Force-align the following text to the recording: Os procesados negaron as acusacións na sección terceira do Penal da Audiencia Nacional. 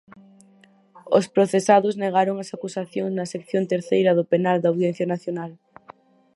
Os 1.17 1.25
procesados 1.35 1.97
negaron 2.03 2.35
as 2.43 2.49
acusacións 2.55 3.11
na 3.17 3.25
sección 3.33 3.63
terceira 3.73 4.11
do 4.17 4.27
Penal 4.31 4.57
da 4.59 4.69
Audiencia 4.71 5.05
Nacional. 5.13 5.51